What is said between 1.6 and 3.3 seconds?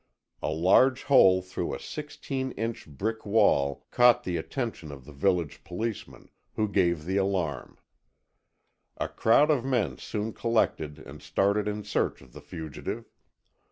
a sixteen inch brick